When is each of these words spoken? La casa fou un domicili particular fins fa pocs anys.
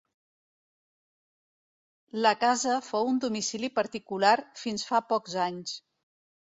La 2.27 2.33
casa 2.47 2.81
fou 2.89 3.13
un 3.13 3.23
domicili 3.27 3.73
particular 3.79 4.35
fins 4.65 4.93
fa 4.93 5.07
pocs 5.15 5.43
anys. 5.51 5.81